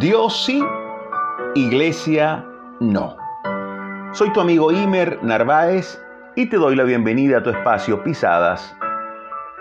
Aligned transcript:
Dios 0.00 0.44
sí, 0.44 0.62
iglesia 1.54 2.44
no. 2.80 3.16
Soy 4.12 4.32
tu 4.32 4.40
amigo 4.40 4.72
Imer 4.72 5.22
Narváez 5.22 6.00
y 6.36 6.48
te 6.48 6.56
doy 6.56 6.74
la 6.74 6.84
bienvenida 6.84 7.38
a 7.38 7.42
tu 7.42 7.50
espacio 7.50 8.02
Pisadas 8.02 8.74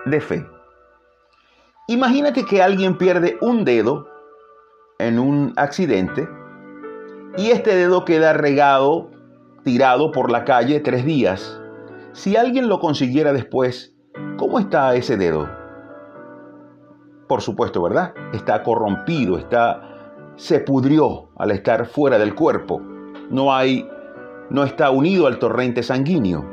de 0.05 0.21
Fe. 0.21 0.47
Imagínate 1.87 2.45
que 2.45 2.61
alguien 2.61 2.97
pierde 2.97 3.37
un 3.41 3.65
dedo 3.65 4.07
en 4.99 5.19
un 5.19 5.53
accidente 5.57 6.29
y 7.37 7.51
este 7.51 7.75
dedo 7.75 8.05
queda 8.05 8.33
regado, 8.33 9.11
tirado 9.63 10.11
por 10.11 10.31
la 10.31 10.45
calle 10.45 10.79
tres 10.79 11.03
días. 11.03 11.61
Si 12.13 12.37
alguien 12.37 12.69
lo 12.69 12.79
consiguiera 12.79 13.33
después, 13.33 13.95
¿cómo 14.37 14.59
está 14.59 14.95
ese 14.95 15.17
dedo? 15.17 15.58
Por 17.29 17.43
supuesto, 17.43 17.83
¿verdad? 17.83 18.15
Está 18.33 18.63
corrompido, 18.63 19.37
está 19.37 20.33
se 20.35 20.59
pudrió 20.61 21.29
al 21.37 21.51
estar 21.51 21.85
fuera 21.85 22.17
del 22.17 22.33
cuerpo. 22.33 22.81
No 23.29 23.53
hay 23.53 23.87
no 24.49 24.63
está 24.63 24.89
unido 24.89 25.27
al 25.27 25.37
torrente 25.37 25.83
sanguíneo. 25.83 26.43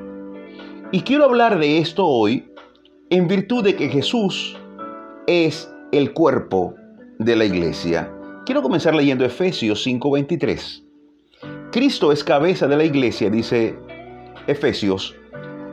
Y 0.92 1.00
quiero 1.00 1.24
hablar 1.24 1.58
de 1.58 1.78
esto 1.78 2.06
hoy 2.06 2.52
en 3.08 3.26
virtud 3.26 3.64
de 3.64 3.74
que 3.74 3.88
Jesús 3.88 4.54
es 5.26 5.72
el 5.92 6.12
cuerpo 6.12 6.74
de 7.18 7.36
la 7.36 7.46
iglesia. 7.46 8.12
Quiero 8.45 8.60
comenzar 8.60 8.95
leyendo 8.95 9.24
Efesios 9.24 9.82
5:23. 9.82 10.84
Cristo 11.72 12.12
es 12.12 12.22
cabeza 12.22 12.66
de 12.66 12.76
la 12.76 12.84
iglesia, 12.84 13.30
dice 13.30 13.78
Efesios, 14.46 15.16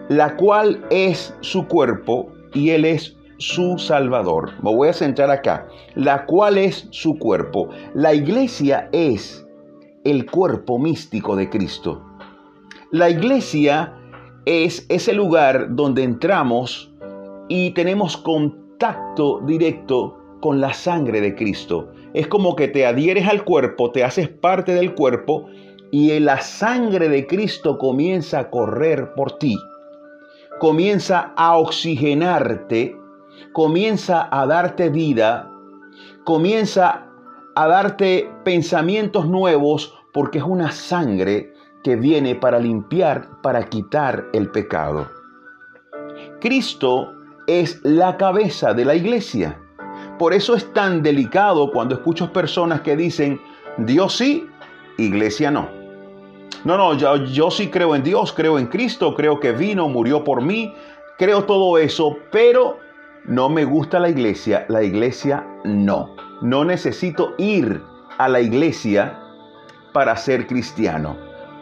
la 0.08 0.38
cual 0.38 0.86
es 0.90 1.36
su 1.42 1.68
cuerpo 1.68 2.32
y 2.54 2.70
Él 2.70 2.86
es 2.86 3.18
su 3.44 3.78
Salvador. 3.78 4.52
Me 4.64 4.74
voy 4.74 4.88
a 4.88 4.94
centrar 4.94 5.30
acá. 5.30 5.68
La 5.96 6.26
cual 6.26 6.58
es 6.58 6.88
su 6.92 7.18
cuerpo. 7.20 7.70
La 7.94 8.14
iglesia 8.14 8.90
es 8.94 9.46
el 10.06 10.30
cuerpo 10.30 10.80
místico 10.80 11.36
de 11.36 11.50
Cristo. 11.50 12.02
La 12.92 13.10
iglesia 13.10 13.94
es 14.46 14.86
ese 14.90 15.14
lugar 15.14 15.76
donde 15.76 16.04
entramos 16.04 16.94
y 17.50 17.72
tenemos 17.72 18.16
contacto 18.18 19.42
directo 19.46 20.18
con 20.40 20.62
la 20.62 20.74
sangre 20.74 21.20
de 21.20 21.36
Cristo. 21.36 21.92
Es 22.14 22.28
como 22.28 22.56
que 22.56 22.68
te 22.70 22.86
adhieres 22.86 23.28
al 23.28 23.44
cuerpo, 23.44 23.92
te 23.92 24.04
haces 24.04 24.30
parte 24.30 24.74
del 24.74 24.94
cuerpo 24.94 25.48
y 25.92 26.18
la 26.20 26.40
sangre 26.40 27.10
de 27.10 27.28
Cristo 27.28 27.78
comienza 27.78 28.40
a 28.40 28.50
correr 28.50 29.14
por 29.16 29.38
ti. 29.38 29.58
Comienza 30.60 31.34
a 31.36 31.58
oxigenarte, 31.58 32.96
comienza 33.52 34.28
a 34.32 34.46
darte 34.46 34.90
vida, 34.90 35.50
comienza 36.24 37.06
a 37.56 37.68
darte 37.68 38.30
pensamientos 38.44 39.28
nuevos 39.28 39.94
porque 40.14 40.40
es 40.40 40.44
una 40.44 40.72
sangre 40.72 41.54
que 41.84 41.96
viene 41.96 42.36
para 42.36 42.60
limpiar, 42.60 43.42
para 43.42 43.64
quitar 43.64 44.28
el 44.34 44.50
pecado. 44.50 45.10
Cristo 46.40 47.14
es 47.48 47.80
la 47.84 48.18
cabeza 48.18 48.74
de 48.74 48.86
la 48.86 48.96
iglesia. 48.96 49.60
Por 50.18 50.34
eso 50.34 50.56
es 50.56 50.72
tan 50.74 51.02
delicado 51.02 51.72
cuando 51.72 51.96
escucho 51.96 52.32
personas 52.32 52.82
que 52.82 52.96
dicen, 52.96 53.42
Dios 53.78 54.18
sí, 54.18 54.48
iglesia 54.98 55.52
no. 55.52 55.70
No, 56.64 56.78
no, 56.78 56.94
yo, 56.94 57.18
yo 57.26 57.52
sí 57.52 57.68
creo 57.70 57.96
en 57.96 58.04
Dios, 58.04 58.32
creo 58.32 58.58
en 58.58 58.68
Cristo, 58.68 59.14
creo 59.16 59.40
que 59.40 59.52
vino, 59.52 59.90
murió 59.90 60.24
por 60.24 60.42
mí, 60.42 60.74
creo 61.18 61.44
todo 61.44 61.78
eso, 61.78 62.16
pero 62.32 62.78
no 63.26 63.50
me 63.50 63.64
gusta 63.64 64.00
la 64.00 64.10
iglesia, 64.10 64.66
la 64.68 64.84
iglesia 64.84 65.48
no. 65.64 66.16
No 66.42 66.66
necesito 66.66 67.34
ir 67.38 67.82
a 68.18 68.28
la 68.28 68.42
iglesia 68.42 69.18
para 69.94 70.16
ser 70.18 70.46
cristiano. 70.46 71.16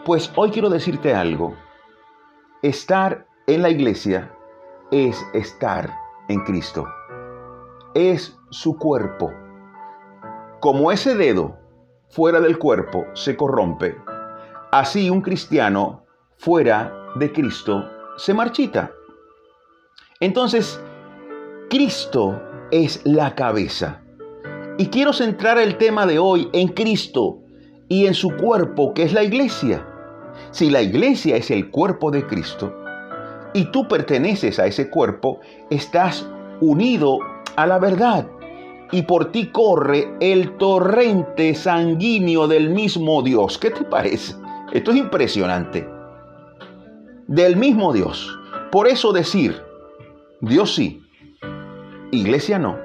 Pues 0.03 0.31
hoy 0.35 0.49
quiero 0.49 0.69
decirte 0.69 1.13
algo. 1.13 1.55
Estar 2.63 3.27
en 3.45 3.61
la 3.61 3.69
iglesia 3.69 4.31
es 4.89 5.23
estar 5.33 5.93
en 6.29 6.43
Cristo. 6.45 6.85
Es 7.93 8.39
su 8.49 8.77
cuerpo. 8.77 9.31
Como 10.59 10.91
ese 10.91 11.15
dedo 11.15 11.57
fuera 12.09 12.39
del 12.39 12.57
cuerpo 12.57 13.05
se 13.13 13.37
corrompe, 13.37 13.97
así 14.71 15.09
un 15.09 15.21
cristiano 15.21 16.05
fuera 16.37 16.91
de 17.15 17.31
Cristo 17.31 17.87
se 18.17 18.33
marchita. 18.33 18.91
Entonces, 20.19 20.79
Cristo 21.71 22.37
es 22.69 22.99
la 23.05 23.33
cabeza. 23.33 24.01
Y 24.77 24.87
quiero 24.87 25.13
centrar 25.13 25.57
el 25.57 25.77
tema 25.77 26.05
de 26.05 26.19
hoy 26.19 26.49
en 26.51 26.67
Cristo 26.67 27.37
y 27.87 28.07
en 28.07 28.13
su 28.13 28.35
cuerpo, 28.35 28.93
que 28.93 29.03
es 29.03 29.13
la 29.13 29.23
iglesia. 29.23 29.87
Si 30.51 30.69
la 30.69 30.81
iglesia 30.81 31.37
es 31.37 31.49
el 31.49 31.71
cuerpo 31.71 32.11
de 32.11 32.27
Cristo 32.27 32.75
y 33.53 33.71
tú 33.71 33.87
perteneces 33.87 34.59
a 34.59 34.65
ese 34.65 34.89
cuerpo, 34.89 35.39
estás 35.69 36.27
unido 36.59 37.19
a 37.55 37.65
la 37.65 37.79
verdad 37.79 38.27
y 38.91 39.03
por 39.03 39.31
ti 39.31 39.47
corre 39.47 40.13
el 40.19 40.57
torrente 40.57 41.55
sanguíneo 41.55 42.49
del 42.49 42.69
mismo 42.69 43.21
Dios. 43.21 43.57
¿Qué 43.57 43.71
te 43.71 43.85
parece? 43.85 44.35
Esto 44.73 44.91
es 44.91 44.97
impresionante. 44.97 45.87
Del 47.27 47.55
mismo 47.55 47.93
Dios. 47.93 48.37
Por 48.73 48.89
eso 48.89 49.13
decir, 49.13 49.55
Dios 50.41 50.75
sí, 50.75 51.00
iglesia 52.11 52.59
no, 52.59 52.77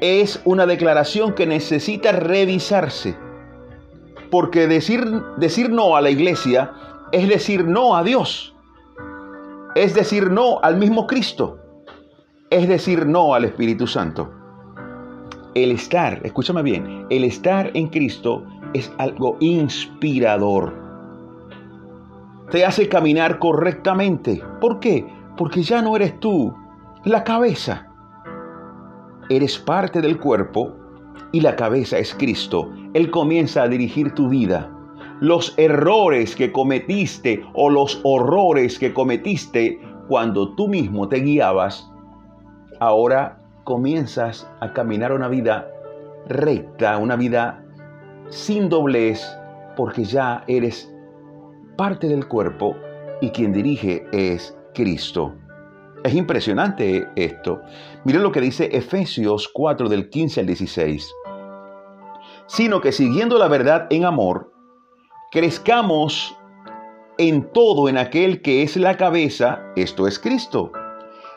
es 0.00 0.40
una 0.44 0.66
declaración 0.66 1.34
que 1.34 1.46
necesita 1.46 2.12
revisarse 2.12 3.16
porque 4.30 4.66
decir, 4.66 5.04
decir 5.36 5.70
no 5.70 5.96
a 5.96 6.00
la 6.00 6.10
iglesia 6.10 6.72
es 7.12 7.28
decir 7.28 7.66
no 7.66 7.96
a 7.96 8.04
Dios. 8.04 8.54
Es 9.74 9.94
decir 9.94 10.30
no 10.30 10.60
al 10.62 10.76
mismo 10.76 11.06
Cristo. 11.06 11.58
Es 12.50 12.68
decir 12.68 13.06
no 13.06 13.34
al 13.34 13.44
Espíritu 13.44 13.86
Santo. 13.86 14.30
El 15.54 15.72
estar, 15.72 16.24
escúchame 16.24 16.62
bien, 16.62 17.06
el 17.10 17.24
estar 17.24 17.70
en 17.74 17.88
Cristo 17.88 18.44
es 18.72 18.92
algo 18.98 19.36
inspirador. 19.40 20.74
Te 22.50 22.64
hace 22.64 22.88
caminar 22.88 23.38
correctamente. 23.38 24.42
¿Por 24.60 24.78
qué? 24.78 25.06
Porque 25.36 25.62
ya 25.62 25.82
no 25.82 25.96
eres 25.96 26.18
tú 26.20 26.54
la 27.04 27.24
cabeza. 27.24 27.89
Eres 29.30 29.60
parte 29.60 30.00
del 30.00 30.18
cuerpo 30.18 30.74
y 31.30 31.40
la 31.40 31.54
cabeza 31.54 31.96
es 31.98 32.12
Cristo. 32.16 32.68
Él 32.94 33.12
comienza 33.12 33.62
a 33.62 33.68
dirigir 33.68 34.12
tu 34.12 34.28
vida. 34.28 34.68
Los 35.20 35.54
errores 35.56 36.34
que 36.34 36.50
cometiste 36.50 37.40
o 37.54 37.70
los 37.70 38.00
horrores 38.02 38.76
que 38.76 38.92
cometiste 38.92 39.78
cuando 40.08 40.56
tú 40.56 40.66
mismo 40.66 41.08
te 41.08 41.20
guiabas, 41.20 41.88
ahora 42.80 43.40
comienzas 43.62 44.50
a 44.58 44.72
caminar 44.72 45.12
una 45.12 45.28
vida 45.28 45.70
recta, 46.26 46.98
una 46.98 47.14
vida 47.14 47.64
sin 48.30 48.68
doblez, 48.68 49.24
porque 49.76 50.02
ya 50.02 50.42
eres 50.48 50.92
parte 51.76 52.08
del 52.08 52.26
cuerpo 52.26 52.74
y 53.20 53.30
quien 53.30 53.52
dirige 53.52 54.04
es 54.10 54.58
Cristo. 54.74 55.36
Es 56.04 56.14
impresionante 56.14 57.08
esto. 57.16 57.62
Miren 58.04 58.22
lo 58.22 58.32
que 58.32 58.40
dice 58.40 58.70
Efesios 58.72 59.48
4 59.52 59.88
del 59.88 60.08
15 60.08 60.40
al 60.40 60.46
16 60.46 61.14
sino 62.50 62.80
que 62.80 62.90
siguiendo 62.90 63.38
la 63.38 63.46
verdad 63.46 63.86
en 63.90 64.04
amor, 64.04 64.52
crezcamos 65.30 66.36
en 67.16 67.52
todo 67.52 67.88
en 67.88 67.96
aquel 67.96 68.42
que 68.42 68.64
es 68.64 68.76
la 68.76 68.96
cabeza, 68.96 69.62
esto 69.76 70.08
es 70.08 70.18
Cristo, 70.18 70.72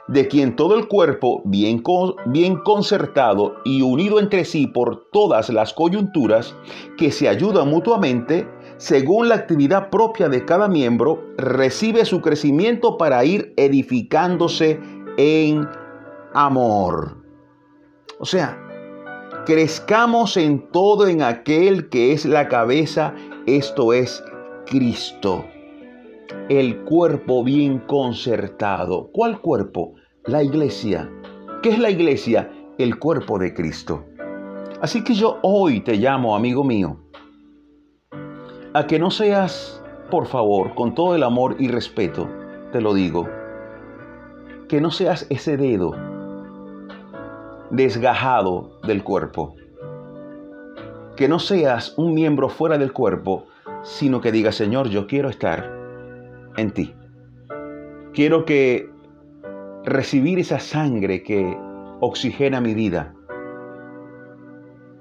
de 0.08 0.28
quien 0.28 0.56
todo 0.56 0.76
el 0.76 0.88
cuerpo, 0.88 1.44
bien, 1.46 1.84
bien 2.26 2.58
concertado 2.58 3.58
y 3.64 3.84
unido 3.84 4.20
entre 4.20 4.44
sí 4.44 4.66
por 4.66 5.12
todas 5.12 5.50
las 5.50 5.74
coyunturas, 5.74 6.56
que 6.98 7.12
se 7.12 7.30
ayudan 7.30 7.70
mutuamente, 7.70 8.48
según 8.78 9.30
la 9.30 9.36
actividad 9.36 9.90
propia 9.90 10.30
de 10.30 10.46
cada 10.46 10.68
miembro, 10.68 11.24
recibe 11.38 12.06
su 12.06 12.22
crecimiento 12.22 12.98
para 12.98 13.24
ir 13.24 13.54
edificándose 13.58 14.80
en 15.18 15.68
amor. 16.34 17.18
O 18.20 18.26
sea, 18.26 18.58
crezcamos 19.46 20.38
en 20.38 20.72
todo 20.72 21.08
en 21.08 21.22
aquel 21.22 21.90
que 21.90 22.14
es 22.14 22.26
la 22.26 22.48
cabeza, 22.48 23.14
esto 23.46 23.94
es 23.94 24.24
Cristo. 24.66 25.46
El 26.50 26.84
cuerpo 26.84 27.44
bien 27.44 27.80
concertado. 27.80 29.10
¿Cuál 29.12 29.40
cuerpo? 29.40 29.94
La 30.26 30.44
iglesia. 30.44 31.10
¿Qué 31.62 31.70
es 31.70 31.80
la 31.80 31.90
iglesia? 31.90 32.52
El 32.78 32.98
cuerpo 32.98 33.38
de 33.38 33.54
Cristo. 33.54 34.06
Así 34.82 35.04
que 35.04 35.14
yo 35.14 35.40
hoy 35.44 35.82
te 35.82 35.96
llamo, 35.96 36.36
amigo 36.36 36.64
mío, 36.64 36.98
a 38.74 38.88
que 38.88 38.98
no 38.98 39.12
seas, 39.12 39.84
por 40.10 40.26
favor, 40.26 40.74
con 40.74 40.96
todo 40.96 41.16
el 41.16 41.24
amor 41.24 41.56
y 41.60 41.68
respeto, 41.68 42.28
te 42.72 42.82
lo 42.82 42.94
digo, 42.94 43.30
que 44.68 44.82
no 44.82 44.90
seas 44.90 45.28
ese 45.30 45.58
dedo 45.58 45.96
desgajado 47.70 48.80
del 48.84 49.04
cuerpo. 49.04 49.56
que 51.16 51.28
no 51.28 51.38
seas 51.38 51.94
un 51.96 52.16
miembro 52.16 52.50
fuera 52.50 52.80
del 52.80 52.92
cuerpo, 52.92 53.46
sino 53.84 54.20
que 54.20 54.32
digas, 54.32 54.56
Señor, 54.56 54.90
yo 54.90 55.06
quiero 55.06 55.30
estar 55.30 55.72
en 56.58 56.72
ti. 56.72 56.96
Quiero 58.14 58.46
que 58.46 58.90
recibir 59.86 60.40
esa 60.40 60.58
sangre 60.60 61.22
que 61.22 61.56
oxigena 62.00 62.62
mi 62.62 62.74
vida. 62.74 63.14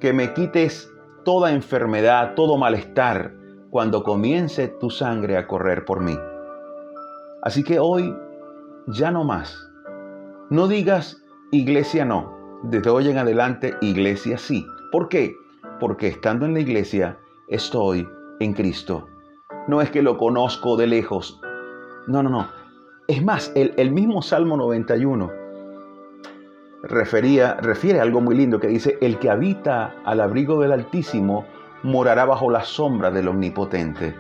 Que 0.01 0.13
me 0.13 0.35
quites 0.35 0.93
toda 1.25 1.53
enfermedad, 1.53 2.35
todo 2.35 2.59
malestar, 2.59 3.33
cuando 3.73 4.03
comience 4.03 4.69
tu 4.69 4.91
sangre 4.91 5.39
a 5.39 5.47
correr 5.47 5.87
por 5.87 6.03
mí. 6.03 6.15
Así 7.41 7.65
que 7.65 7.79
hoy 7.79 8.15
ya 8.87 9.11
no 9.11 9.25
más. 9.25 9.67
No 10.51 10.69
digas 10.69 11.25
iglesia 11.53 12.05
no. 12.05 12.61
Desde 12.65 12.91
hoy 12.91 13.09
en 13.09 13.17
adelante 13.17 13.75
iglesia 13.81 14.37
sí. 14.37 14.67
¿Por 14.93 15.09
qué? 15.09 15.35
Porque 15.81 16.09
estando 16.09 16.45
en 16.45 16.53
la 16.53 16.61
iglesia 16.61 17.19
estoy 17.49 18.07
en 18.41 18.53
Cristo. 18.53 19.07
No 19.69 19.81
es 19.81 19.91
que 19.91 20.03
lo 20.03 20.19
conozco 20.19 20.77
de 20.77 20.89
lejos. 20.89 21.41
No, 22.07 22.23
no, 22.23 22.29
no. 22.29 22.49
Es 23.09 23.25
más, 23.25 23.53
el, 23.55 23.73
el 23.79 23.91
mismo 23.91 24.21
Salmo 24.21 24.59
91 24.59 25.31
refería, 26.83 27.55
refiere 27.55 28.01
a 28.01 28.03
algo 28.03 28.21
muy 28.21 28.35
lindo 28.37 28.61
que 28.61 28.69
dice, 28.69 28.99
el 29.01 29.19
que 29.19 29.31
habita 29.31 29.95
al 30.05 30.21
abrigo 30.21 30.61
del 30.61 30.73
Altísimo 30.73 31.47
morará 31.83 32.25
bajo 32.25 32.51
la 32.51 32.65
sombra 32.65 33.11
del 33.11 33.29
Omnipotente. 33.29 34.15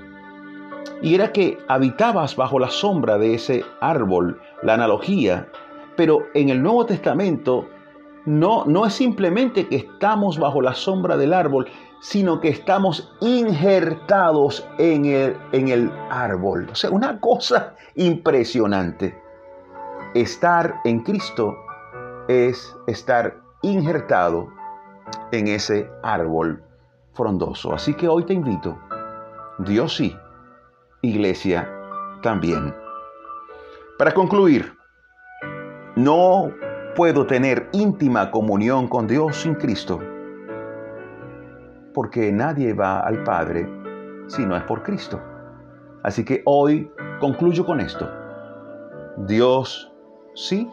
Y 1.00 1.14
era 1.14 1.32
que 1.32 1.58
habitabas 1.68 2.36
bajo 2.36 2.58
la 2.58 2.70
sombra 2.70 3.18
de 3.18 3.34
ese 3.34 3.64
árbol, 3.80 4.40
la 4.62 4.74
analogía, 4.74 5.48
pero 5.96 6.26
en 6.34 6.48
el 6.48 6.62
Nuevo 6.62 6.86
Testamento 6.86 7.68
no, 8.24 8.64
no 8.66 8.86
es 8.86 8.94
simplemente 8.94 9.68
que 9.68 9.76
estamos 9.76 10.38
bajo 10.38 10.62
la 10.62 10.74
sombra 10.74 11.16
del 11.16 11.32
árbol, 11.32 11.66
sino 12.00 12.40
que 12.40 12.48
estamos 12.48 13.12
injertados 13.20 14.68
en 14.78 15.04
el, 15.06 15.36
en 15.52 15.68
el 15.68 15.90
árbol. 16.10 16.68
O 16.70 16.74
sea, 16.74 16.90
una 16.90 17.20
cosa 17.20 17.74
impresionante. 17.94 19.16
Estar 20.14 20.80
en 20.84 21.00
Cristo 21.00 21.56
es 22.28 22.76
estar 22.86 23.40
injertado 23.62 24.48
en 25.32 25.48
ese 25.48 25.88
árbol 26.02 26.62
frondoso. 27.12 27.72
Así 27.72 27.94
que 27.94 28.08
hoy 28.08 28.24
te 28.24 28.34
invito, 28.34 28.78
Dios 29.58 29.96
sí, 29.96 30.16
iglesia 31.02 31.68
también. 32.22 32.74
Para 33.98 34.12
concluir, 34.12 34.76
no 35.96 36.50
puedo 36.96 37.26
tener 37.26 37.68
íntima 37.72 38.30
comunión 38.30 38.88
con 38.88 39.06
Dios 39.06 39.36
sin 39.36 39.54
Cristo, 39.54 40.00
porque 41.94 42.32
nadie 42.32 42.72
va 42.72 43.00
al 43.00 43.22
Padre 43.24 43.68
si 44.26 44.44
no 44.46 44.56
es 44.56 44.62
por 44.64 44.82
Cristo. 44.82 45.20
Así 46.02 46.24
que 46.24 46.42
hoy 46.46 46.90
concluyo 47.20 47.64
con 47.64 47.80
esto. 47.80 48.10
Dios 49.18 49.92
sí, 50.34 50.68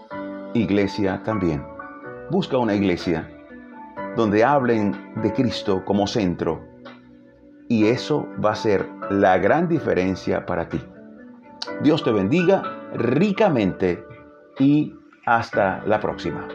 iglesia 0.53 1.21
también. 1.23 1.63
Busca 2.31 2.57
una 2.57 2.73
iglesia 2.73 3.29
donde 4.15 4.43
hablen 4.43 5.13
de 5.21 5.33
Cristo 5.33 5.83
como 5.85 6.07
centro 6.07 6.69
y 7.67 7.85
eso 7.85 8.27
va 8.43 8.51
a 8.51 8.55
ser 8.55 8.85
la 9.09 9.37
gran 9.37 9.69
diferencia 9.69 10.45
para 10.45 10.67
ti. 10.67 10.81
Dios 11.81 12.03
te 12.03 12.11
bendiga 12.11 12.63
ricamente 12.93 14.03
y 14.59 14.93
hasta 15.25 15.83
la 15.85 15.99
próxima. 15.99 16.47